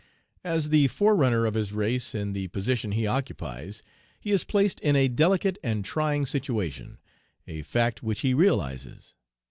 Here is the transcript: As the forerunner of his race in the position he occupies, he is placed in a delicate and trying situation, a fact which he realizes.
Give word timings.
As 0.43 0.69
the 0.69 0.87
forerunner 0.87 1.45
of 1.45 1.53
his 1.53 1.73
race 1.73 2.15
in 2.15 2.33
the 2.33 2.47
position 2.47 2.93
he 2.93 3.05
occupies, 3.05 3.83
he 4.19 4.31
is 4.31 4.43
placed 4.43 4.79
in 4.79 4.95
a 4.95 5.07
delicate 5.07 5.59
and 5.63 5.85
trying 5.85 6.25
situation, 6.25 6.97
a 7.47 7.61
fact 7.61 8.01
which 8.01 8.21
he 8.21 8.33
realizes. 8.33 9.15